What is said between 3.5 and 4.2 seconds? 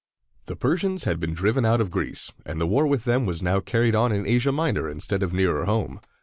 carried on